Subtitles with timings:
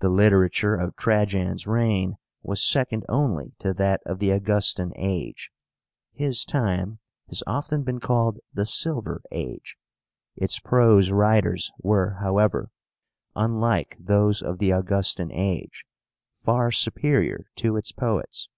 [0.00, 5.50] The literature of Trajan's reign was second only to that of the Augustan age.
[6.12, 6.98] His time
[7.30, 9.78] has often been called the SILVER AGE.
[10.36, 12.68] Its prose writers were, however,
[13.34, 15.86] unlike those of the Augustan age,
[16.36, 18.50] far superior to its poets.